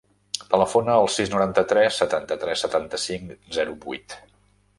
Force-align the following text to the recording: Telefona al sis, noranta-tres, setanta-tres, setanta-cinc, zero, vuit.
Telefona 0.53 0.95
al 1.01 1.09
sis, 1.15 1.29
noranta-tres, 1.33 1.99
setanta-tres, 2.03 2.65
setanta-cinc, 2.67 3.37
zero, 3.61 3.79
vuit. 3.87 4.19